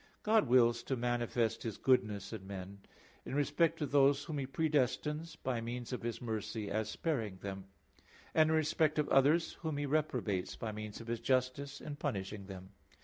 [0.23, 2.79] God wills to manifest His goodness in men;
[3.23, 7.65] in respect to those whom He predestines, by means of His mercy, as sparing them;
[8.33, 12.47] and in respect of others, whom he reprobates, by means of His justice, in punishing
[12.47, 12.71] them.